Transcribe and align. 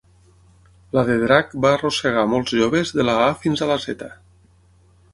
La 0.97 1.03
de 1.09 1.17
drac 1.25 1.53
va 1.67 1.75
arrossegar 1.77 2.25
molts 2.33 2.57
joves 2.63 2.97
de 3.01 3.09
la 3.11 3.19
a 3.29 3.31
fins 3.45 3.67
a 3.67 3.73
la 3.75 3.81
zeta. 3.89 4.13